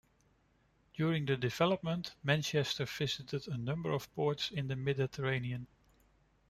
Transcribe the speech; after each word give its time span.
During 0.95 1.27
the 1.27 1.37
deployment 1.37 2.15
"Manchester" 2.23 2.85
visited 2.85 3.47
a 3.47 3.55
number 3.55 3.91
of 3.91 4.11
ports 4.15 4.49
in 4.49 4.67
the 4.67 4.75
Mediterranean. 4.75 5.67